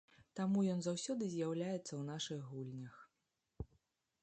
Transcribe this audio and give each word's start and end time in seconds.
Таму 0.37 0.61
ён 0.75 0.79
заўсёды 0.85 1.27
з'яўляецца 1.33 1.83
ў 1.95 2.01
нашых 2.09 2.41
гульнях. 2.53 2.99